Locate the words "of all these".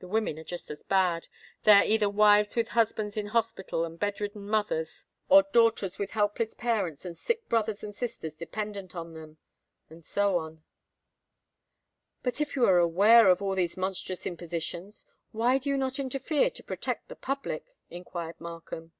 13.30-13.78